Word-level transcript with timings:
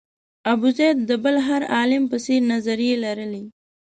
ابوزید 0.53 0.97
د 1.09 1.11
بل 1.23 1.35
هر 1.47 1.61
عالم 1.75 2.03
په 2.11 2.17
څېر 2.25 2.41
نظریې 2.53 2.95
لرلې. 3.03 3.43